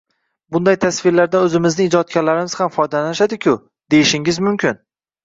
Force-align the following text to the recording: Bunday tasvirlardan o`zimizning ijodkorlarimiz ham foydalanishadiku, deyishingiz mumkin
Bunday 0.55 0.77
tasvirlardan 0.85 1.43
o`zimizning 1.49 1.89
ijodkorlarimiz 1.91 2.55
ham 2.63 2.71
foydalanishadiku, 2.79 3.55
deyishingiz 3.97 4.41
mumkin 4.49 4.81